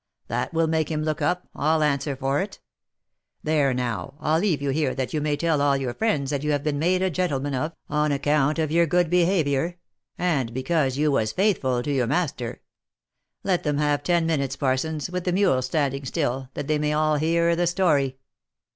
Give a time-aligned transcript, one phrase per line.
[0.29, 2.59] That will make him look up, I'll answer for it!
[3.43, 6.53] There, now I'll leave you here that you may tell all your friends that you
[6.53, 9.77] have been made a gentleman of, on account of your good behaviour,
[10.17, 12.61] and because you was faithful to your master.
[13.43, 17.17] Let them have ten minutes, Parsons, with the mules standing still, that they may all
[17.17, 18.17] hear the story."